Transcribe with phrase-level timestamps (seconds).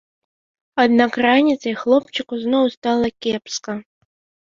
[0.83, 3.81] Аднак раніцай хлопчыку зноў стала кепска.